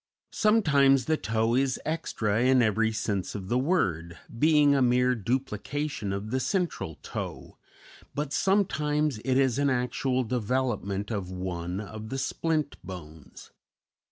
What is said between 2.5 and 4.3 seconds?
every sense of the word,